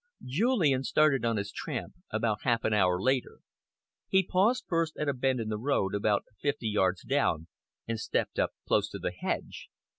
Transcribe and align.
Julian 0.25 0.83
started 0.83 1.23
on 1.23 1.37
his 1.37 1.51
tramp 1.51 1.93
about 2.09 2.41
half 2.41 2.63
an 2.63 2.73
hour 2.73 2.99
later. 2.99 3.37
He 4.09 4.25
paused 4.25 4.65
first 4.67 4.97
at 4.97 5.07
a 5.07 5.13
bend 5.13 5.39
in 5.39 5.49
the 5.49 5.59
road, 5.59 5.93
about 5.93 6.25
fifty 6.39 6.69
yards 6.69 7.03
down, 7.03 7.45
and 7.87 7.99
stepped 7.99 8.39
up 8.39 8.49
close 8.67 8.89
to 8.89 8.97
the 8.97 9.11
hedge. 9.11 9.69